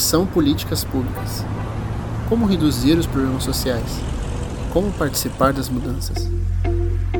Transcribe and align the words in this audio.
são 0.00 0.26
políticas 0.26 0.82
públicas? 0.82 1.44
Como 2.28 2.46
reduzir 2.46 2.96
os 2.98 3.06
problemas 3.06 3.44
sociais? 3.44 4.00
Como 4.72 4.90
participar 4.92 5.52
das 5.52 5.68
mudanças? 5.68 6.28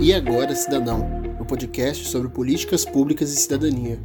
E 0.01 0.15
agora, 0.15 0.55
Cidadão, 0.55 1.07
o 1.39 1.45
podcast 1.45 2.09
sobre 2.09 2.29
políticas 2.29 2.85
públicas 2.85 3.33
e 3.33 3.37
cidadania. 3.37 3.99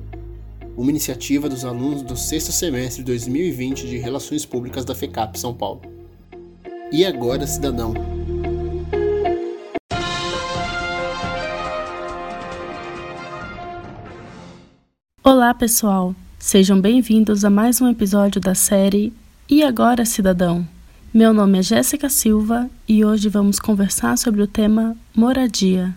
Uma 0.75 0.89
iniciativa 0.91 1.47
dos 1.47 1.63
alunos 1.63 2.01
do 2.01 2.17
sexto 2.17 2.51
semestre 2.51 3.01
de 3.01 3.05
2020 3.05 3.87
de 3.87 3.97
Relações 3.97 4.45
Públicas 4.45 4.83
da 4.83 4.93
FECAP 4.93 5.39
São 5.39 5.53
Paulo. 5.53 5.81
E 6.91 7.05
agora, 7.05 7.47
Cidadão, 7.47 7.93
Olá, 15.23 15.53
pessoal! 15.53 16.13
Sejam 16.45 16.79
bem-vindos 16.79 17.43
a 17.43 17.49
mais 17.49 17.81
um 17.81 17.89
episódio 17.89 18.39
da 18.39 18.53
série 18.53 19.11
E 19.49 19.63
Agora, 19.63 20.05
Cidadão? 20.05 20.65
Meu 21.11 21.33
nome 21.33 21.57
é 21.57 21.63
Jéssica 21.63 22.07
Silva 22.07 22.69
e 22.87 23.03
hoje 23.03 23.29
vamos 23.29 23.59
conversar 23.59 24.15
sobre 24.15 24.43
o 24.43 24.47
tema 24.47 24.95
moradia. 25.15 25.95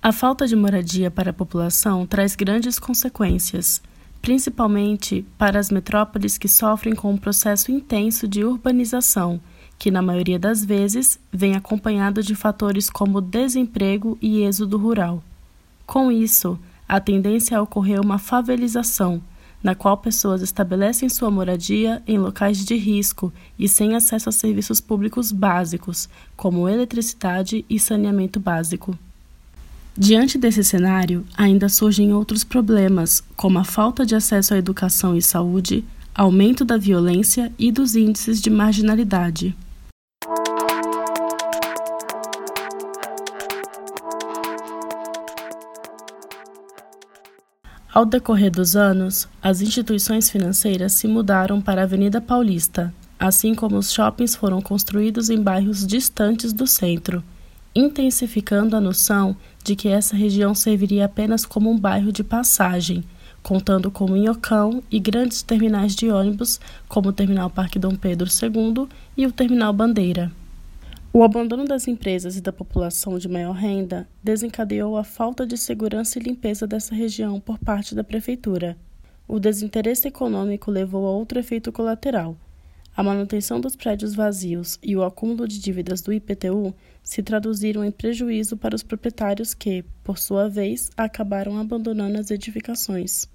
A 0.00 0.12
falta 0.12 0.46
de 0.46 0.54
moradia 0.54 1.10
para 1.10 1.30
a 1.30 1.34
população 1.34 2.06
traz 2.06 2.36
grandes 2.36 2.78
consequências, 2.78 3.82
principalmente 4.22 5.26
para 5.36 5.58
as 5.58 5.70
metrópoles 5.70 6.38
que 6.38 6.46
sofrem 6.46 6.94
com 6.94 7.10
um 7.12 7.18
processo 7.18 7.72
intenso 7.72 8.28
de 8.28 8.44
urbanização, 8.44 9.40
que 9.76 9.90
na 9.90 10.00
maioria 10.00 10.38
das 10.38 10.64
vezes 10.64 11.18
vem 11.32 11.56
acompanhado 11.56 12.22
de 12.22 12.36
fatores 12.36 12.88
como 12.88 13.20
desemprego 13.20 14.16
e 14.22 14.42
êxodo 14.42 14.78
rural. 14.78 15.20
Com 15.84 16.12
isso, 16.12 16.56
a 16.88 17.00
tendência 17.00 17.56
é 17.56 17.60
ocorrer 17.60 18.00
uma 18.00 18.18
favelização, 18.18 19.20
na 19.62 19.74
qual 19.74 19.96
pessoas 19.96 20.42
estabelecem 20.42 21.08
sua 21.08 21.30
moradia 21.30 22.02
em 22.06 22.18
locais 22.18 22.64
de 22.64 22.74
risco 22.76 23.32
e 23.58 23.68
sem 23.68 23.94
acesso 23.94 24.28
a 24.28 24.32
serviços 24.32 24.80
públicos 24.80 25.32
básicos, 25.32 26.08
como 26.36 26.68
eletricidade 26.68 27.64
e 27.68 27.78
saneamento 27.78 28.40
básico. 28.40 28.98
Diante 29.96 30.38
desse 30.38 30.64
cenário, 30.64 31.26
ainda 31.36 31.68
surgem 31.68 32.14
outros 32.14 32.44
problemas, 32.44 33.22
como 33.36 33.58
a 33.58 33.64
falta 33.64 34.06
de 34.06 34.14
acesso 34.14 34.54
à 34.54 34.56
educação 34.56 35.16
e 35.16 35.20
saúde, 35.20 35.84
aumento 36.14 36.64
da 36.64 36.76
violência 36.76 37.52
e 37.58 37.70
dos 37.70 37.94
índices 37.94 38.40
de 38.40 38.48
marginalidade. 38.48 39.54
Ao 47.92 48.06
decorrer 48.06 48.52
dos 48.52 48.76
anos, 48.76 49.28
as 49.42 49.60
instituições 49.60 50.30
financeiras 50.30 50.92
se 50.92 51.08
mudaram 51.08 51.60
para 51.60 51.80
a 51.80 51.84
Avenida 51.84 52.20
Paulista, 52.20 52.94
assim 53.18 53.52
como 53.52 53.76
os 53.76 53.92
shoppings 53.92 54.36
foram 54.36 54.62
construídos 54.62 55.28
em 55.28 55.42
bairros 55.42 55.84
distantes 55.84 56.52
do 56.52 56.68
centro, 56.68 57.20
intensificando 57.74 58.76
a 58.76 58.80
noção 58.80 59.36
de 59.64 59.74
que 59.74 59.88
essa 59.88 60.14
região 60.14 60.54
serviria 60.54 61.06
apenas 61.06 61.44
como 61.44 61.68
um 61.68 61.76
bairro 61.76 62.12
de 62.12 62.22
passagem, 62.22 63.02
contando 63.42 63.90
com 63.90 64.08
Minhocão 64.08 64.84
e 64.88 65.00
grandes 65.00 65.42
terminais 65.42 65.96
de 65.96 66.10
ônibus, 66.10 66.60
como 66.88 67.08
o 67.08 67.12
Terminal 67.12 67.50
Parque 67.50 67.78
Dom 67.78 67.96
Pedro 67.96 68.28
II 68.28 68.86
e 69.16 69.26
o 69.26 69.32
Terminal 69.32 69.72
Bandeira. 69.72 70.30
O 71.12 71.24
abandono 71.24 71.64
das 71.64 71.88
empresas 71.88 72.36
e 72.36 72.40
da 72.40 72.52
população 72.52 73.18
de 73.18 73.28
maior 73.28 73.52
renda 73.52 74.08
desencadeou 74.22 74.96
a 74.96 75.02
falta 75.02 75.44
de 75.44 75.58
segurança 75.58 76.18
e 76.18 76.22
limpeza 76.22 76.68
dessa 76.68 76.94
região 76.94 77.40
por 77.40 77.58
parte 77.58 77.96
da 77.96 78.04
prefeitura. 78.04 78.78
O 79.26 79.40
desinteresse 79.40 80.06
econômico 80.06 80.70
levou 80.70 81.04
a 81.06 81.10
outro 81.10 81.40
efeito 81.40 81.72
colateral. 81.72 82.36
A 82.96 83.02
manutenção 83.02 83.60
dos 83.60 83.74
prédios 83.74 84.14
vazios 84.14 84.78
e 84.80 84.96
o 84.96 85.02
acúmulo 85.02 85.48
de 85.48 85.58
dívidas 85.58 86.00
do 86.00 86.12
IPTU 86.12 86.72
se 87.02 87.24
traduziram 87.24 87.84
em 87.84 87.90
prejuízo 87.90 88.56
para 88.56 88.76
os 88.76 88.82
proprietários 88.84 89.52
que, 89.52 89.84
por 90.04 90.16
sua 90.16 90.48
vez, 90.48 90.90
acabaram 90.96 91.58
abandonando 91.58 92.18
as 92.18 92.30
edificações. 92.30 93.28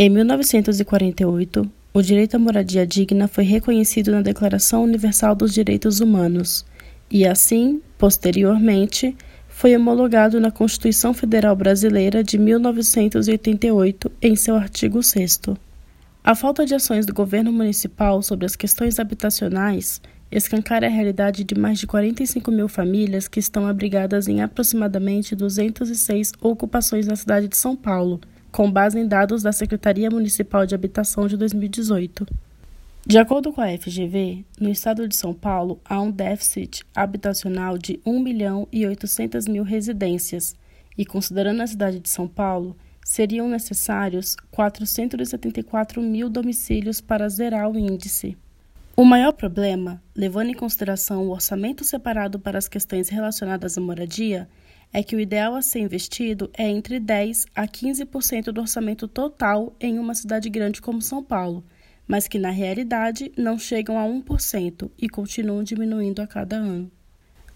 Em 0.00 0.08
1948, 0.08 1.68
o 1.92 2.00
direito 2.00 2.36
à 2.36 2.38
moradia 2.38 2.86
digna 2.86 3.26
foi 3.26 3.42
reconhecido 3.42 4.12
na 4.12 4.22
Declaração 4.22 4.84
Universal 4.84 5.34
dos 5.34 5.52
Direitos 5.52 5.98
Humanos 5.98 6.64
e, 7.10 7.26
assim, 7.26 7.82
posteriormente, 7.98 9.16
foi 9.48 9.74
homologado 9.74 10.38
na 10.38 10.52
Constituição 10.52 11.12
Federal 11.12 11.56
Brasileira 11.56 12.22
de 12.22 12.38
1988, 12.38 14.12
em 14.22 14.36
seu 14.36 14.54
artigo 14.54 15.02
6. 15.02 15.40
A 16.22 16.36
falta 16.36 16.64
de 16.64 16.76
ações 16.76 17.04
do 17.04 17.12
governo 17.12 17.52
municipal 17.52 18.22
sobre 18.22 18.46
as 18.46 18.54
questões 18.54 19.00
habitacionais 19.00 20.00
escancara 20.30 20.86
a 20.86 20.90
realidade 20.90 21.42
de 21.42 21.56
mais 21.56 21.76
de 21.76 21.88
45 21.88 22.52
mil 22.52 22.68
famílias 22.68 23.26
que 23.26 23.40
estão 23.40 23.66
abrigadas 23.66 24.28
em 24.28 24.42
aproximadamente 24.42 25.34
206 25.34 26.34
ocupações 26.40 27.08
na 27.08 27.16
cidade 27.16 27.48
de 27.48 27.56
São 27.56 27.74
Paulo 27.74 28.20
com 28.50 28.70
base 28.70 28.98
em 28.98 29.06
dados 29.06 29.42
da 29.42 29.52
Secretaria 29.52 30.10
Municipal 30.10 30.66
de 30.66 30.74
Habitação 30.74 31.26
de 31.26 31.36
2018. 31.36 32.26
De 33.06 33.16
acordo 33.16 33.52
com 33.52 33.60
a 33.60 33.68
FGV, 33.68 34.44
no 34.60 34.70
estado 34.70 35.08
de 35.08 35.16
São 35.16 35.32
Paulo 35.32 35.80
há 35.84 36.00
um 36.00 36.10
déficit 36.10 36.84
habitacional 36.94 37.78
de 37.78 38.00
1 38.04 38.20
milhão 38.20 38.68
e 38.70 38.86
800 38.86 39.46
mil 39.46 39.62
residências, 39.62 40.54
e 40.96 41.06
considerando 41.06 41.62
a 41.62 41.66
cidade 41.66 42.00
de 42.00 42.08
São 42.08 42.28
Paulo, 42.28 42.76
seriam 43.04 43.48
necessários 43.48 44.36
474 44.50 46.02
mil 46.02 46.28
domicílios 46.28 47.00
para 47.00 47.28
zerar 47.28 47.70
o 47.70 47.78
índice. 47.78 48.36
O 48.94 49.04
maior 49.04 49.32
problema, 49.32 50.02
levando 50.14 50.50
em 50.50 50.54
consideração 50.54 51.24
o 51.24 51.30
orçamento 51.30 51.84
separado 51.84 52.38
para 52.38 52.58
as 52.58 52.68
questões 52.68 53.08
relacionadas 53.08 53.78
à 53.78 53.80
moradia, 53.80 54.48
é 54.92 55.02
que 55.02 55.14
o 55.14 55.20
ideal 55.20 55.54
a 55.54 55.62
ser 55.62 55.80
investido 55.80 56.50
é 56.56 56.68
entre 56.68 56.98
10 56.98 57.46
a 57.54 57.66
15% 57.66 58.44
do 58.52 58.60
orçamento 58.60 59.06
total 59.06 59.74
em 59.80 59.98
uma 59.98 60.14
cidade 60.14 60.48
grande 60.48 60.80
como 60.80 61.02
São 61.02 61.22
Paulo, 61.22 61.64
mas 62.06 62.26
que 62.26 62.38
na 62.38 62.50
realidade 62.50 63.30
não 63.36 63.58
chegam 63.58 63.98
a 63.98 64.04
1% 64.04 64.90
e 64.98 65.08
continuam 65.08 65.62
diminuindo 65.62 66.22
a 66.22 66.26
cada 66.26 66.56
ano. 66.56 66.90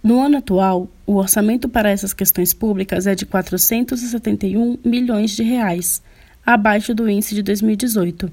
No 0.03 0.21
ano 0.21 0.39
atual, 0.39 0.89
o 1.07 1.15
orçamento 1.15 1.69
para 1.69 1.91
essas 1.91 2.13
questões 2.13 2.53
públicas 2.53 3.07
é 3.07 3.15
de 3.15 3.25
471 3.25 4.79
milhões 4.85 5.31
de 5.31 5.43
reais, 5.43 6.03
abaixo 6.45 6.93
do 6.93 7.09
índice 7.09 7.37
de 7.37 7.43
2018, 7.43 8.31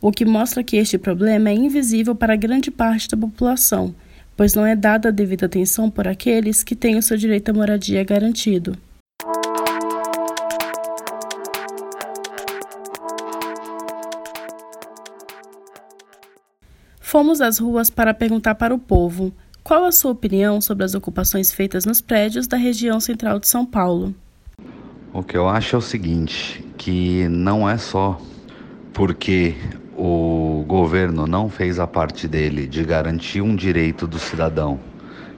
o 0.00 0.10
que 0.10 0.24
mostra 0.24 0.64
que 0.64 0.78
este 0.78 0.96
problema 0.96 1.50
é 1.50 1.54
invisível 1.54 2.14
para 2.14 2.34
grande 2.34 2.70
parte 2.70 3.06
da 3.08 3.18
população 3.18 3.94
pois 4.40 4.54
não 4.54 4.64
é 4.64 4.74
dada 4.74 5.10
a 5.10 5.12
devida 5.12 5.44
atenção 5.44 5.90
por 5.90 6.08
aqueles 6.08 6.62
que 6.62 6.74
têm 6.74 6.96
o 6.96 7.02
seu 7.02 7.14
direito 7.14 7.50
à 7.50 7.52
moradia 7.52 8.02
garantido. 8.02 8.74
Fomos 16.98 17.42
às 17.42 17.58
ruas 17.58 17.90
para 17.90 18.14
perguntar 18.14 18.54
para 18.54 18.74
o 18.74 18.78
povo 18.78 19.30
qual 19.62 19.84
a 19.84 19.92
sua 19.92 20.12
opinião 20.12 20.58
sobre 20.58 20.86
as 20.86 20.94
ocupações 20.94 21.52
feitas 21.52 21.84
nos 21.84 22.00
prédios 22.00 22.46
da 22.46 22.56
região 22.56 22.98
central 22.98 23.38
de 23.38 23.46
São 23.46 23.66
Paulo. 23.66 24.14
O 25.12 25.22
que 25.22 25.36
eu 25.36 25.50
acho 25.50 25.76
é 25.76 25.78
o 25.78 25.82
seguinte, 25.82 26.64
que 26.78 27.28
não 27.28 27.68
é 27.68 27.76
só 27.76 28.18
porque 28.94 29.54
o 29.94 30.39
governo 30.70 31.26
não 31.26 31.48
fez 31.48 31.80
a 31.80 31.86
parte 31.86 32.28
dele 32.28 32.64
de 32.64 32.84
garantir 32.84 33.40
um 33.40 33.56
direito 33.56 34.06
do 34.06 34.20
cidadão, 34.20 34.78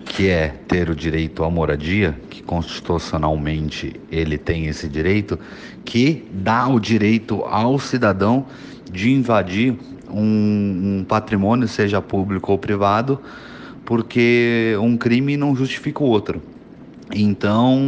que 0.04 0.28
é 0.28 0.48
ter 0.68 0.90
o 0.90 0.94
direito 0.94 1.42
à 1.42 1.50
moradia, 1.50 2.14
que 2.28 2.42
constitucionalmente 2.42 3.98
ele 4.10 4.36
tem 4.36 4.66
esse 4.66 4.86
direito, 4.86 5.38
que 5.86 6.28
dá 6.30 6.68
o 6.68 6.78
direito 6.78 7.42
ao 7.44 7.78
cidadão 7.78 8.44
de 8.90 9.10
invadir 9.10 9.74
um, 10.10 10.98
um 11.00 11.04
patrimônio, 11.08 11.66
seja 11.66 12.02
público 12.02 12.52
ou 12.52 12.58
privado, 12.58 13.18
porque 13.86 14.76
um 14.82 14.98
crime 14.98 15.38
não 15.38 15.56
justifica 15.56 16.04
o 16.04 16.06
outro. 16.06 16.42
Então, 17.10 17.80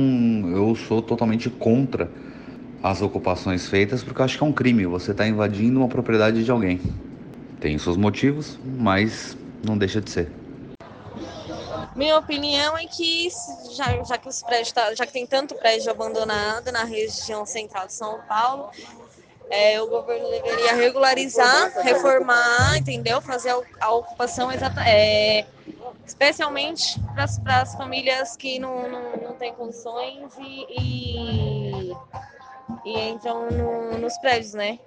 eu 0.50 0.74
sou 0.74 1.02
totalmente 1.02 1.50
contra 1.50 2.10
as 2.82 3.02
ocupações 3.02 3.68
feitas, 3.68 4.02
porque 4.02 4.22
eu 4.22 4.24
acho 4.24 4.38
que 4.38 4.44
é 4.44 4.46
um 4.46 4.52
crime. 4.52 4.86
Você 4.86 5.10
está 5.10 5.28
invadindo 5.28 5.78
uma 5.78 5.88
propriedade 5.88 6.42
de 6.42 6.50
alguém. 6.50 6.80
Tem 7.60 7.78
seus 7.78 7.96
motivos, 7.96 8.58
mas 8.64 9.36
não 9.64 9.78
deixa 9.78 10.00
de 10.00 10.10
ser. 10.10 10.30
Minha 11.94 12.18
opinião 12.18 12.76
é 12.76 12.86
que 12.86 13.28
já, 13.72 14.02
já 14.02 14.18
que 14.18 14.28
os 14.28 14.42
prédios 14.42 14.72
tá, 14.72 14.94
já 14.94 15.06
que 15.06 15.12
tem 15.12 15.26
tanto 15.26 15.54
prédio 15.54 15.90
abandonado 15.90 16.72
na 16.72 16.82
região 16.82 17.46
central 17.46 17.86
de 17.86 17.92
São 17.92 18.20
Paulo, 18.28 18.70
é, 19.48 19.80
o 19.80 19.86
governo 19.86 20.28
deveria 20.28 20.74
regularizar, 20.74 21.72
reformar, 21.82 22.76
entendeu? 22.76 23.20
Fazer 23.20 23.54
a, 23.80 23.92
ocupação 23.92 24.50
exata, 24.50 24.82
é, 24.84 25.46
especialmente 26.04 27.00
para 27.14 27.60
as 27.62 27.74
famílias 27.76 28.36
que 28.36 28.58
não, 28.58 28.90
não, 28.90 29.16
não 29.16 29.32
têm 29.34 29.54
condições 29.54 30.32
e, 30.38 30.66
e, 30.80 31.96
e 32.84 33.00
entram 33.10 33.48
no, 33.50 33.98
nos 33.98 34.18
prédios, 34.18 34.54
né? 34.54 34.80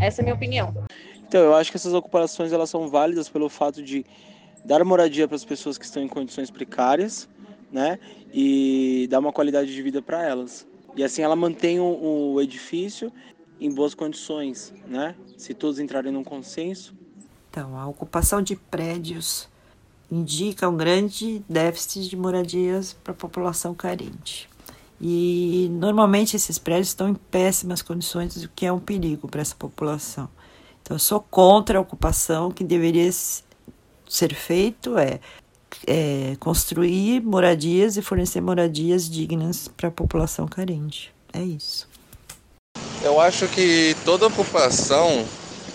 Essa 0.00 0.20
é 0.20 0.22
a 0.22 0.24
minha 0.24 0.34
opinião. 0.36 0.85
Então, 1.28 1.40
eu 1.40 1.54
acho 1.54 1.70
que 1.70 1.76
essas 1.76 1.92
ocupações 1.92 2.52
elas 2.52 2.70
são 2.70 2.88
válidas 2.88 3.28
pelo 3.28 3.48
fato 3.48 3.82
de 3.82 4.06
dar 4.64 4.84
moradia 4.84 5.26
para 5.26 5.36
as 5.36 5.44
pessoas 5.44 5.76
que 5.76 5.84
estão 5.84 6.02
em 6.02 6.08
condições 6.08 6.50
precárias, 6.50 7.28
né? 7.70 7.98
E 8.32 9.06
dar 9.10 9.18
uma 9.18 9.32
qualidade 9.32 9.74
de 9.74 9.82
vida 9.82 10.00
para 10.00 10.22
elas. 10.22 10.66
E 10.96 11.02
assim 11.02 11.22
ela 11.22 11.36
mantém 11.36 11.80
o, 11.80 12.34
o 12.34 12.40
edifício 12.40 13.12
em 13.60 13.72
boas 13.72 13.94
condições, 13.94 14.72
né? 14.86 15.14
Se 15.36 15.52
todos 15.52 15.78
entrarem 15.78 16.12
num 16.12 16.24
consenso. 16.24 16.94
Então, 17.50 17.76
a 17.76 17.86
ocupação 17.86 18.40
de 18.40 18.54
prédios 18.54 19.48
indica 20.10 20.68
um 20.68 20.76
grande 20.76 21.42
déficit 21.48 22.08
de 22.08 22.16
moradias 22.16 22.92
para 22.92 23.12
a 23.12 23.16
população 23.16 23.74
carente. 23.74 24.48
E 25.00 25.68
normalmente 25.72 26.36
esses 26.36 26.58
prédios 26.58 26.88
estão 26.88 27.08
em 27.08 27.14
péssimas 27.14 27.82
condições, 27.82 28.42
o 28.44 28.48
que 28.54 28.64
é 28.64 28.72
um 28.72 28.78
perigo 28.78 29.28
para 29.28 29.40
essa 29.40 29.54
população. 29.54 30.28
Então, 30.86 30.94
eu 30.94 31.00
sou 31.00 31.18
contra 31.18 31.78
a 31.78 31.80
ocupação, 31.80 32.46
o 32.46 32.54
que 32.54 32.62
deveria 32.62 33.10
ser 34.08 34.32
feito 34.32 34.96
é, 34.96 35.18
é 35.84 36.36
construir 36.38 37.20
moradias 37.22 37.96
e 37.96 38.02
fornecer 38.02 38.40
moradias 38.40 39.10
dignas 39.10 39.66
para 39.66 39.88
a 39.88 39.90
população 39.90 40.46
carente. 40.46 41.12
É 41.32 41.42
isso. 41.42 41.88
Eu 43.02 43.20
acho 43.20 43.48
que 43.48 43.96
toda 44.04 44.28
ocupação, 44.28 45.26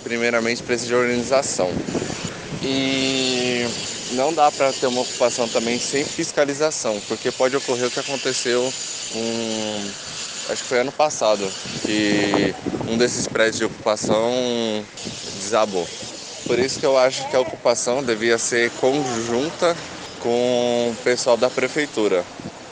primeiramente, 0.02 0.64
precisa 0.64 0.88
de 0.88 0.96
organização. 0.96 1.70
E 2.64 3.66
não 4.14 4.34
dá 4.34 4.50
para 4.50 4.72
ter 4.72 4.88
uma 4.88 5.02
ocupação 5.02 5.46
também 5.50 5.78
sem 5.78 6.06
fiscalização, 6.06 6.98
porque 7.10 7.34
pode 7.34 7.54
ocorrer 7.58 7.88
o 7.88 7.92
que 7.92 8.00
aconteceu 8.00 8.62
um, 9.14 9.92
acho 10.50 10.64
que 10.64 10.70
foi 10.70 10.80
ano 10.80 10.92
passado, 10.92 11.52
que 11.86 12.54
um 12.88 12.98
desses 12.98 13.28
prédios 13.28 13.58
de 13.58 13.66
ocupação 13.66 14.32
desabou. 15.40 15.88
Por 16.46 16.60
isso 16.60 16.80
que 16.80 16.86
eu 16.86 16.98
acho 16.98 17.28
que 17.30 17.36
a 17.36 17.40
ocupação 17.40 18.04
devia 18.04 18.38
ser 18.38 18.72
conjunta 18.72 19.76
com 20.22 20.92
o 20.92 20.96
pessoal 21.04 21.38
da 21.38 21.50
prefeitura, 21.50 22.24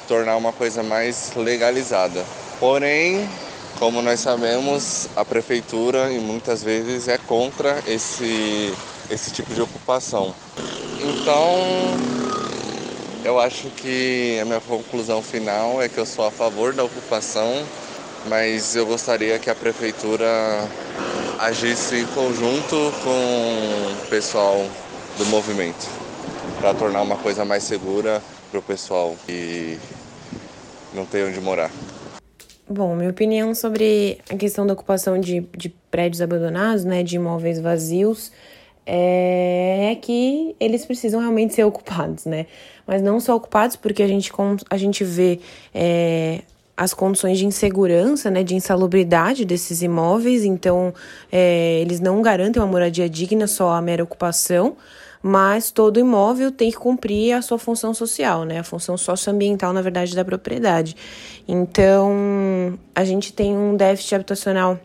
tornar 0.08 0.36
uma 0.38 0.52
coisa 0.52 0.84
mais 0.84 1.32
legalizada. 1.36 2.26
Porém, 2.60 3.28
como 3.80 4.02
nós 4.02 4.20
sabemos, 4.20 5.08
a 5.16 5.24
prefeitura 5.24 6.12
e 6.12 6.20
muitas 6.20 6.62
vezes 6.62 7.08
é 7.08 7.18
contra 7.18 7.82
esse, 7.88 8.74
esse 9.10 9.32
tipo 9.32 9.54
de 9.54 9.62
ocupação. 9.62 10.36
Então, 11.00 12.19
eu 13.30 13.40
acho 13.40 13.70
que 13.70 14.40
a 14.42 14.46
minha 14.46 14.60
conclusão 14.60 15.22
final 15.22 15.80
é 15.80 15.88
que 15.88 16.00
eu 16.00 16.06
sou 16.06 16.26
a 16.26 16.32
favor 16.32 16.74
da 16.74 16.84
ocupação, 16.84 17.64
mas 18.28 18.76
eu 18.76 18.88
gostaria 18.88 19.38
que 19.38 19.52
a 19.52 19.56
prefeitura 19.56 20.28
agisse 21.38 21.98
em 21.98 22.08
conjunto 22.08 22.76
com 23.04 24.04
o 24.04 24.10
pessoal 24.10 24.58
do 25.20 25.26
movimento 25.28 25.88
para 26.60 26.74
tornar 26.74 27.04
uma 27.04 27.18
coisa 27.18 27.46
mais 27.46 27.64
segura 27.64 28.20
para 28.50 28.60
o 28.60 28.64
pessoal 28.64 29.16
que 29.28 29.78
não 30.92 31.06
tem 31.06 31.24
onde 31.24 31.40
morar. 31.40 31.70
Bom, 32.68 32.96
minha 32.96 33.12
opinião 33.12 33.54
sobre 33.54 34.20
a 34.28 34.36
questão 34.36 34.66
da 34.66 34.74
ocupação 34.74 35.20
de, 35.20 35.42
de 35.56 35.70
prédios 35.92 36.20
abandonados, 36.20 36.84
né, 36.84 37.04
de 37.04 37.18
imóveis 37.18 37.60
vazios, 37.60 38.32
é, 38.86 39.98
que 40.02 40.56
eles 40.60 40.86
precisam 40.86 41.20
realmente 41.20 41.54
ser 41.54 41.64
ocupados, 41.64 42.26
né? 42.26 42.46
Mas 42.88 43.02
não 43.02 43.20
só 43.20 43.36
ocupados 43.36 43.76
porque 43.76 44.02
a 44.02 44.08
gente, 44.08 44.32
a 44.70 44.78
gente 44.78 45.04
vê 45.04 45.40
é, 45.74 46.42
as 46.76 46.94
condições 46.94 47.38
de 47.38 47.46
insegurança, 47.46 48.32
né, 48.32 48.42
de 48.42 48.56
insalubridade 48.56 49.44
desses 49.44 49.82
imóveis, 49.82 50.46
então 50.46 50.94
é, 51.30 51.80
eles 51.82 52.00
não 52.00 52.22
garantem 52.22 52.62
uma 52.62 52.68
moradia 52.68 53.10
digna, 53.10 53.48
só 53.48 53.72
a 53.72 53.82
mera 53.82 54.02
ocupação, 54.02 54.78
mas 55.22 55.72
todo 55.72 56.00
imóvel 56.00 56.52
tem 56.52 56.72
que 56.72 56.78
cumprir 56.78 57.34
a 57.34 57.42
sua 57.42 57.60
função 57.60 57.94
social, 57.94 58.46
né? 58.46 58.60
A 58.60 58.64
função 58.64 58.98
socioambiental, 58.98 59.74
na 59.74 59.82
verdade, 59.82 60.16
da 60.16 60.24
propriedade. 60.24 60.96
Então, 61.46 62.80
a 62.96 63.04
gente 63.04 63.34
tem 63.34 63.56
um 63.56 63.76
déficit 63.76 64.16
habitacional 64.16 64.80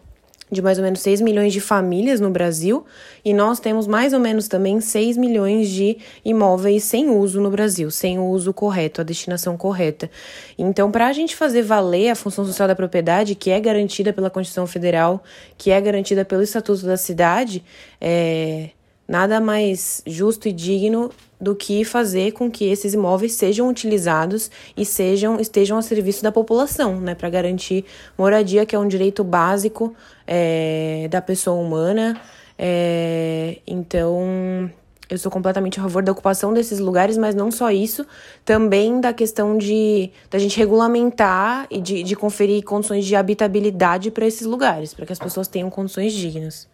de 0.50 0.60
mais 0.62 0.78
ou 0.78 0.84
menos 0.84 1.00
6 1.00 1.20
milhões 1.20 1.52
de 1.52 1.60
famílias 1.60 2.20
no 2.20 2.30
Brasil 2.30 2.84
e 3.24 3.32
nós 3.32 3.58
temos 3.58 3.86
mais 3.86 4.12
ou 4.12 4.20
menos 4.20 4.46
também 4.46 4.80
6 4.80 5.16
milhões 5.16 5.68
de 5.68 5.98
imóveis 6.24 6.84
sem 6.84 7.10
uso 7.10 7.40
no 7.40 7.50
Brasil, 7.50 7.90
sem 7.90 8.18
o 8.18 8.24
uso 8.26 8.52
correto, 8.52 9.00
a 9.00 9.04
destinação 9.04 9.56
correta. 9.56 10.10
Então, 10.58 10.90
para 10.90 11.08
a 11.08 11.12
gente 11.12 11.34
fazer 11.34 11.62
valer 11.62 12.10
a 12.10 12.14
função 12.14 12.44
social 12.44 12.68
da 12.68 12.74
propriedade, 12.74 13.34
que 13.34 13.50
é 13.50 13.58
garantida 13.58 14.12
pela 14.12 14.30
Constituição 14.30 14.66
Federal, 14.66 15.22
que 15.56 15.70
é 15.70 15.80
garantida 15.80 16.24
pelo 16.24 16.42
Estatuto 16.42 16.84
da 16.86 16.96
Cidade, 16.96 17.64
é, 18.00 18.70
Nada 19.06 19.38
mais 19.40 20.02
justo 20.06 20.48
e 20.48 20.52
digno 20.52 21.10
do 21.38 21.54
que 21.54 21.84
fazer 21.84 22.32
com 22.32 22.50
que 22.50 22.64
esses 22.64 22.94
imóveis 22.94 23.34
sejam 23.34 23.68
utilizados 23.68 24.50
e 24.74 24.84
sejam 24.84 25.38
estejam 25.38 25.76
a 25.76 25.82
serviço 25.82 26.22
da 26.22 26.32
população, 26.32 26.98
né, 26.98 27.14
para 27.14 27.28
garantir 27.28 27.84
moradia, 28.16 28.64
que 28.64 28.74
é 28.74 28.78
um 28.78 28.88
direito 28.88 29.22
básico 29.22 29.94
é, 30.26 31.06
da 31.10 31.20
pessoa 31.20 31.60
humana. 31.60 32.18
É, 32.58 33.58
então, 33.66 34.70
eu 35.10 35.18
sou 35.18 35.30
completamente 35.30 35.78
a 35.78 35.82
favor 35.82 36.02
da 36.02 36.12
ocupação 36.12 36.54
desses 36.54 36.78
lugares, 36.78 37.18
mas 37.18 37.34
não 37.34 37.50
só 37.50 37.70
isso, 37.70 38.06
também 38.42 39.00
da 39.00 39.12
questão 39.12 39.58
de 39.58 40.10
da 40.30 40.38
gente 40.38 40.56
regulamentar 40.58 41.66
e 41.70 41.78
de, 41.78 42.02
de 42.02 42.16
conferir 42.16 42.64
condições 42.64 43.04
de 43.04 43.14
habitabilidade 43.14 44.10
para 44.10 44.26
esses 44.26 44.46
lugares, 44.46 44.94
para 44.94 45.04
que 45.04 45.12
as 45.12 45.18
pessoas 45.18 45.46
tenham 45.46 45.68
condições 45.68 46.14
dignas. 46.14 46.72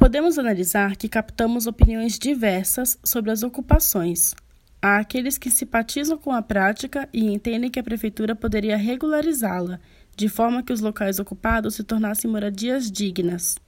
Podemos 0.00 0.38
analisar 0.38 0.96
que 0.96 1.10
captamos 1.10 1.66
opiniões 1.66 2.18
diversas 2.18 2.98
sobre 3.04 3.30
as 3.30 3.42
ocupações. 3.42 4.34
Há 4.80 4.96
aqueles 4.96 5.36
que 5.36 5.50
simpatizam 5.50 6.16
com 6.16 6.32
a 6.32 6.40
prática 6.40 7.06
e 7.12 7.26
entendem 7.30 7.70
que 7.70 7.78
a 7.78 7.82
prefeitura 7.82 8.34
poderia 8.34 8.78
regularizá-la, 8.78 9.78
de 10.16 10.26
forma 10.26 10.62
que 10.62 10.72
os 10.72 10.80
locais 10.80 11.18
ocupados 11.18 11.74
se 11.74 11.84
tornassem 11.84 12.30
moradias 12.30 12.90
dignas. 12.90 13.58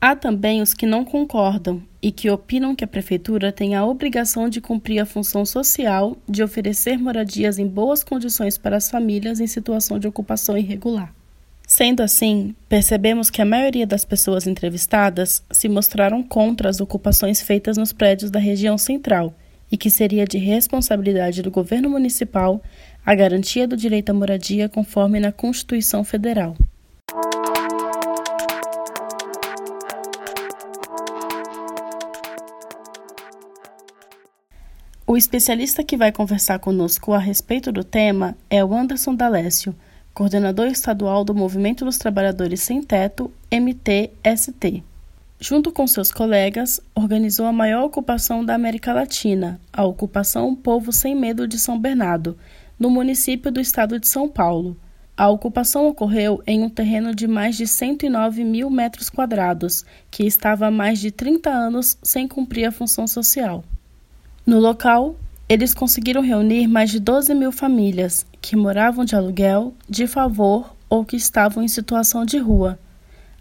Há 0.00 0.14
também 0.14 0.62
os 0.62 0.74
que 0.74 0.86
não 0.86 1.04
concordam 1.04 1.82
e 2.00 2.12
que 2.12 2.30
opinam 2.30 2.76
que 2.76 2.84
a 2.84 2.88
prefeitura 2.88 3.50
tem 3.50 3.74
a 3.74 3.84
obrigação 3.84 4.48
de 4.48 4.60
cumprir 4.60 5.00
a 5.00 5.06
função 5.06 5.44
social 5.44 6.16
de 6.28 6.44
oferecer 6.44 6.96
moradias 6.96 7.58
em 7.58 7.66
boas 7.66 8.04
condições 8.04 8.56
para 8.56 8.76
as 8.76 8.88
famílias 8.88 9.40
em 9.40 9.48
situação 9.48 9.98
de 9.98 10.06
ocupação 10.06 10.56
irregular. 10.56 11.12
Sendo 11.66 12.02
assim, 12.02 12.54
percebemos 12.68 13.30
que 13.30 13.40
a 13.40 13.44
maioria 13.44 13.86
das 13.86 14.04
pessoas 14.04 14.46
entrevistadas 14.46 15.42
se 15.50 15.66
mostraram 15.66 16.22
contra 16.22 16.68
as 16.68 16.78
ocupações 16.78 17.40
feitas 17.40 17.78
nos 17.78 17.90
prédios 17.92 18.30
da 18.30 18.38
região 18.38 18.76
central 18.76 19.34
e 19.72 19.76
que 19.76 19.90
seria 19.90 20.26
de 20.26 20.36
responsabilidade 20.36 21.40
do 21.40 21.50
governo 21.50 21.88
municipal 21.88 22.62
a 23.04 23.14
garantia 23.14 23.66
do 23.66 23.78
direito 23.78 24.10
à 24.10 24.14
moradia 24.14 24.68
conforme 24.68 25.18
na 25.18 25.32
Constituição 25.32 26.04
Federal. 26.04 26.54
O 35.06 35.16
especialista 35.16 35.82
que 35.82 35.96
vai 35.96 36.12
conversar 36.12 36.58
conosco 36.58 37.12
a 37.12 37.18
respeito 37.18 37.72
do 37.72 37.84
tema 37.84 38.36
é 38.50 38.62
o 38.62 38.74
Anderson 38.74 39.14
D'Alessio 39.14 39.74
coordenador 40.14 40.68
estadual 40.68 41.24
do 41.24 41.34
Movimento 41.34 41.84
dos 41.84 41.98
Trabalhadores 41.98 42.62
Sem 42.62 42.80
Teto, 42.80 43.32
MTST. 43.50 44.84
Junto 45.40 45.72
com 45.72 45.88
seus 45.88 46.12
colegas, 46.12 46.80
organizou 46.94 47.46
a 47.46 47.52
maior 47.52 47.82
ocupação 47.82 48.44
da 48.44 48.54
América 48.54 48.92
Latina, 48.92 49.60
a 49.72 49.84
ocupação 49.84 50.54
Povo 50.54 50.92
Sem 50.92 51.16
Medo 51.16 51.48
de 51.48 51.58
São 51.58 51.80
Bernardo, 51.80 52.38
no 52.78 52.88
município 52.88 53.50
do 53.50 53.60
estado 53.60 53.98
de 53.98 54.06
São 54.06 54.28
Paulo. 54.28 54.76
A 55.16 55.28
ocupação 55.28 55.88
ocorreu 55.88 56.40
em 56.46 56.62
um 56.62 56.70
terreno 56.70 57.12
de 57.12 57.26
mais 57.26 57.56
de 57.56 57.66
109 57.66 58.44
mil 58.44 58.70
metros 58.70 59.10
quadrados, 59.10 59.84
que 60.12 60.24
estava 60.24 60.68
há 60.68 60.70
mais 60.70 61.00
de 61.00 61.10
30 61.10 61.50
anos 61.50 61.98
sem 62.04 62.28
cumprir 62.28 62.66
a 62.66 62.72
função 62.72 63.08
social. 63.08 63.64
No 64.46 64.60
local, 64.60 65.16
eles 65.48 65.74
conseguiram 65.74 66.22
reunir 66.22 66.68
mais 66.68 66.90
de 66.90 67.00
12 67.00 67.34
mil 67.34 67.50
famílias 67.50 68.24
que 68.44 68.54
moravam 68.56 69.06
de 69.06 69.16
aluguel, 69.16 69.72
de 69.88 70.06
favor 70.06 70.76
ou 70.86 71.02
que 71.02 71.16
estavam 71.16 71.62
em 71.62 71.68
situação 71.68 72.26
de 72.26 72.36
rua. 72.36 72.78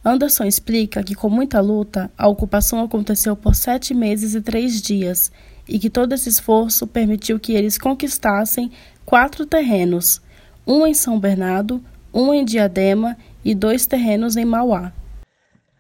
Anderson 0.03 0.45
explica 0.45 1.03
que, 1.03 1.13
com 1.13 1.29
muita 1.29 1.60
luta, 1.60 2.10
a 2.17 2.25
ocupação 2.25 2.81
aconteceu 2.81 3.36
por 3.36 3.53
sete 3.53 3.93
meses 3.93 4.33
e 4.33 4.39
três 4.39 4.81
dias 4.81 5.29
e 5.67 5.77
que 5.77 5.89
todo 5.89 6.13
esse 6.13 6.29
esforço 6.29 6.88
permitiu 6.88 7.38
que 7.38 7.51
eles 7.51 7.77
conquistassem 7.77 8.72
quatro 9.05 9.45
terrenos: 9.45 10.22
um 10.65 10.88
em 10.88 10.93
São 10.93 11.19
Bernardo, 11.19 11.83
um 12.13 12.33
em 12.33 12.45
Diadema 12.45 13.17
e 13.43 13.53
dois 13.53 13.86
terrenos 13.86 14.38
em 14.38 14.45
Mauá. 14.45 14.93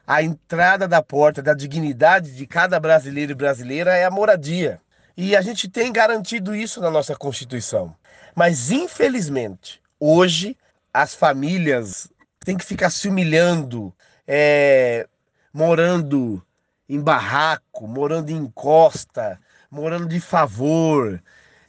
A 0.05 0.21
entrada 0.21 0.85
da 0.85 1.01
porta 1.01 1.41
da 1.41 1.53
dignidade 1.53 2.35
de 2.35 2.45
cada 2.45 2.77
brasileiro 2.77 3.31
e 3.31 3.35
brasileira 3.35 3.95
é 3.95 4.03
a 4.03 4.11
moradia 4.11 4.81
E 5.15 5.33
a 5.33 5.41
gente 5.41 5.69
tem 5.69 5.93
garantido 5.93 6.53
isso 6.53 6.81
na 6.81 6.91
nossa 6.91 7.15
Constituição. 7.15 7.95
Mas, 8.35 8.71
infelizmente, 8.71 9.81
hoje 9.99 10.57
as 10.93 11.13
famílias 11.13 12.11
têm 12.43 12.57
que 12.57 12.65
ficar 12.65 12.89
se 12.89 13.07
humilhando, 13.07 13.93
é, 14.27 15.07
morando 15.53 16.41
em 16.87 16.99
barraco, 16.99 17.87
morando 17.87 18.29
em 18.29 18.45
costa, 18.47 19.39
morando 19.69 20.07
de 20.07 20.19
favor. 20.19 21.21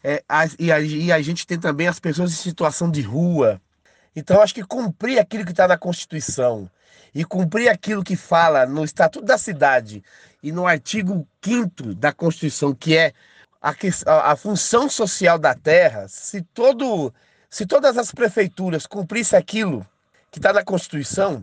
É, 0.02 0.22
a, 0.28 0.46
e, 0.58 0.72
a, 0.72 0.80
e 0.80 1.12
a 1.12 1.22
gente 1.22 1.46
tem 1.46 1.58
também 1.58 1.86
as 1.86 1.98
pessoas 1.98 2.32
em 2.32 2.36
situação 2.36 2.90
de 2.90 3.00
rua. 3.00 3.60
Então, 4.16 4.40
acho 4.40 4.54
que 4.54 4.62
cumprir 4.62 5.18
aquilo 5.18 5.44
que 5.44 5.50
está 5.50 5.66
na 5.66 5.78
Constituição 5.78 6.70
e 7.14 7.24
cumprir 7.24 7.68
aquilo 7.68 8.02
que 8.02 8.16
fala 8.16 8.66
no 8.66 8.84
Estatuto 8.84 9.24
da 9.24 9.38
Cidade 9.38 10.02
e 10.42 10.50
no 10.52 10.66
artigo 10.66 11.26
5 11.42 11.94
da 11.94 12.12
Constituição, 12.12 12.74
que 12.74 12.96
é 12.96 13.12
a, 13.64 14.32
a, 14.32 14.36
função 14.36 14.90
social 14.90 15.38
da 15.38 15.54
terra, 15.54 16.06
se, 16.06 16.42
todo, 16.42 17.12
se 17.48 17.64
todas 17.64 17.96
as 17.96 18.12
prefeituras 18.12 18.86
cumprissem 18.86 19.38
aquilo 19.38 19.86
que 20.30 20.38
está 20.38 20.52
na 20.52 20.62
Constituição, 20.62 21.42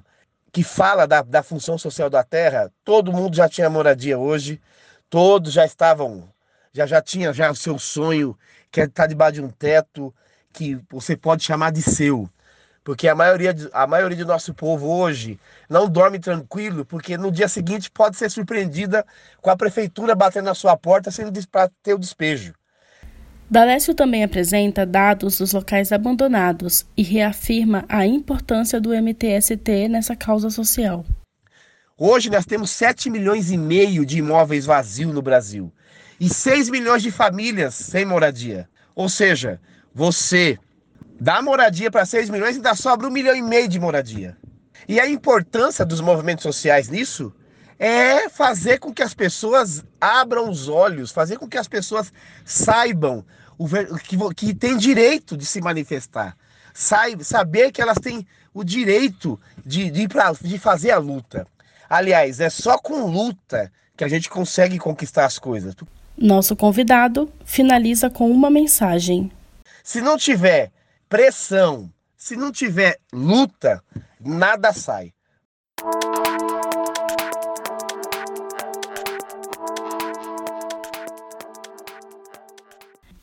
que 0.52 0.64
fala 0.64 1.08
da, 1.08 1.24
da 1.24 1.42
função 1.42 1.80
social 1.80 2.12
da 2.12 2.24
terra, 2.24 2.72
todo 2.86 3.12
mundo 3.12 3.36
já 3.36 3.50
tinha 3.50 3.70
moradia 3.72 4.20
hoje, 4.20 4.62
todos 5.10 5.52
já 5.52 5.66
estavam, 5.66 6.30
já 6.72 6.86
já 6.86 7.02
tinha 7.02 7.34
já 7.34 7.50
o 7.50 7.56
seu 7.56 7.80
sonho, 7.80 8.38
que 8.72 8.82
é 8.82 8.84
estar 8.84 9.08
debaixo 9.08 9.34
de 9.34 9.42
um 9.42 9.50
teto 9.50 10.14
que 10.54 10.80
você 10.92 11.18
pode 11.18 11.44
chamar 11.44 11.72
de 11.72 11.82
seu. 11.82 12.30
Porque 12.84 13.08
a 13.08 13.14
maioria, 13.14 13.56
a 13.74 13.86
maioria 13.86 14.18
do 14.18 14.26
nosso 14.26 14.54
povo 14.54 14.88
hoje 14.88 15.40
não 15.70 15.88
dorme 15.88 16.18
tranquilo, 16.20 16.84
porque 16.84 17.16
no 17.18 17.32
dia 17.32 17.48
seguinte 17.48 17.92
pode 17.92 18.18
ser 18.18 18.30
surpreendida 18.32 19.06
com 19.40 19.52
a 19.52 19.56
prefeitura 19.56 20.16
batendo 20.16 20.46
na 20.46 20.56
sua 20.56 20.76
porta 20.76 21.12
sendo 21.12 21.32
para 21.48 21.70
ter 21.84 21.94
o 21.94 22.00
despejo. 22.00 22.54
Dalécio 23.50 23.94
também 23.94 24.24
apresenta 24.24 24.86
dados 24.86 25.38
dos 25.38 25.52
locais 25.52 25.92
abandonados 25.92 26.86
e 26.96 27.04
reafirma 27.04 27.84
a 27.90 28.06
importância 28.06 28.80
do 28.80 28.96
MTST 28.96 29.90
nessa 29.90 30.16
causa 30.16 30.50
social. 30.50 31.06
Hoje 31.98 32.30
nós 32.32 32.46
temos 32.46 32.72
7 32.72 33.10
milhões 33.10 33.52
e 33.52 33.58
meio 33.58 34.06
de 34.06 34.20
imóveis 34.20 34.66
vazios 34.66 35.14
no 35.14 35.22
Brasil 35.22 35.72
e 36.20 36.30
6 36.30 36.70
milhões 36.70 37.04
de 37.04 37.12
famílias 37.12 37.76
sem 37.76 38.06
moradia. 38.06 38.68
Ou 38.96 39.10
seja, 39.10 39.60
você 39.94 40.58
dá 41.22 41.40
moradia 41.40 41.92
para 41.92 42.04
6 42.04 42.32
milhões 42.32 42.56
e 42.56 42.58
ainda 42.58 42.74
sobra 42.74 43.08
um 43.08 43.12
milhão 43.12 43.36
e 43.36 43.44
meio 43.44 43.68
de 43.68 43.80
moradia. 43.80 44.36
E 44.88 45.00
a 45.00 45.08
importância 45.08 45.86
dos 45.86 46.02
movimentos 46.02 46.42
sociais 46.42 46.90
nisso 46.90 47.32
é 47.78 48.28
fazer 48.28 48.80
com 48.80 48.92
que 48.92 49.04
as 49.04 49.14
pessoas 49.14 49.86
abram 50.00 50.50
os 50.50 50.68
olhos, 50.68 51.12
fazer 51.12 51.38
com 51.38 51.48
que 51.48 51.60
as 51.60 51.68
pessoas 51.68 52.12
saibam 52.44 53.24
o, 53.56 53.68
que, 54.00 54.18
que 54.36 54.56
tem 54.56 54.76
direito 54.76 55.38
de 55.38 55.46
se 55.46 55.62
manifestar. 55.62 56.36
Saib, 56.74 57.24
saber 57.24 57.72
que 57.72 57.84
elas 57.84 58.00
têm 58.00 58.26
o 58.52 58.64
direito 58.64 59.40
de, 59.64 59.92
de, 59.92 60.08
pra, 60.08 60.32
de 60.32 60.58
fazer 60.58 60.90
a 60.90 60.98
luta. 60.98 61.46
Aliás, 61.88 62.40
é 62.40 62.50
só 62.50 62.80
com 62.80 63.06
luta 63.06 63.72
que 63.96 64.04
a 64.04 64.08
gente 64.08 64.28
consegue 64.28 64.80
conquistar 64.80 65.26
as 65.26 65.38
coisas. 65.38 65.76
Nosso 66.18 66.56
convidado 66.56 67.32
finaliza 67.46 68.10
com 68.10 68.32
uma 68.32 68.50
mensagem. 68.50 69.32
Se 69.84 70.02
não 70.02 70.18
tiver 70.18 70.72
pressão, 71.12 71.92
se 72.16 72.38
não 72.38 72.54
tiver 72.54 72.98
luta, 73.12 73.84
nada 74.18 74.72
sai. 74.72 75.14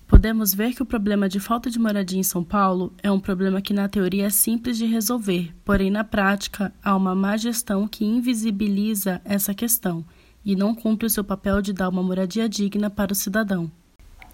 podemos 0.06 0.52
ver 0.52 0.74
que 0.74 0.82
o 0.82 0.86
problema 0.86 1.28
de 1.28 1.38
falta 1.38 1.70
de 1.70 1.78
moradia 1.78 2.18
em 2.18 2.24
São 2.24 2.42
Paulo 2.42 2.92
é 3.02 3.10
um 3.10 3.20
problema 3.20 3.62
que, 3.62 3.72
na 3.72 3.88
teoria, 3.88 4.26
é 4.26 4.30
simples 4.30 4.76
de 4.76 4.84
resolver, 4.84 5.54
porém, 5.64 5.92
na 5.92 6.02
prática, 6.02 6.74
há 6.82 6.96
uma 6.96 7.14
má 7.14 7.36
gestão 7.36 7.86
que 7.86 8.04
invisibiliza 8.04 9.22
essa 9.24 9.54
questão 9.54 10.04
e 10.44 10.56
não 10.56 10.74
cumpre 10.74 11.06
o 11.06 11.10
seu 11.10 11.22
papel 11.22 11.62
de 11.62 11.72
dar 11.72 11.88
uma 11.88 12.02
moradia 12.02 12.48
digna 12.48 12.90
para 12.90 13.12
o 13.12 13.14
cidadão. 13.14 13.70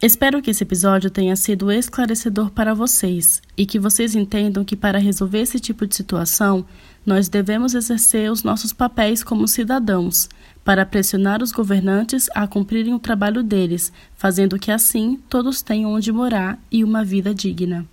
Espero 0.04 0.42
que 0.42 0.50
esse 0.50 0.62
episódio 0.62 1.08
tenha 1.08 1.34
sido 1.34 1.72
esclarecedor 1.72 2.50
para 2.50 2.74
vocês 2.74 3.40
e 3.56 3.64
que 3.64 3.78
vocês 3.78 4.14
entendam 4.14 4.62
que, 4.62 4.76
para 4.76 4.98
resolver 4.98 5.38
esse 5.38 5.58
tipo 5.58 5.86
de 5.86 5.96
situação, 5.96 6.66
nós 7.06 7.26
devemos 7.26 7.74
exercer 7.74 8.30
os 8.30 8.42
nossos 8.42 8.70
papéis 8.70 9.24
como 9.24 9.48
cidadãos, 9.48 10.28
para 10.62 10.84
pressionar 10.84 11.42
os 11.42 11.52
governantes 11.52 12.28
a 12.34 12.46
cumprirem 12.46 12.92
o 12.92 12.98
trabalho 12.98 13.42
deles, 13.42 13.90
fazendo 14.14 14.58
que 14.58 14.70
assim 14.70 15.18
todos 15.26 15.62
tenham 15.62 15.94
onde 15.94 16.12
morar 16.12 16.58
e 16.70 16.84
uma 16.84 17.02
vida 17.02 17.34
digna. 17.34 17.86